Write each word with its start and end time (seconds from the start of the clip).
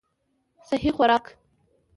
سهي 0.69 0.91
خوراک 0.91 1.37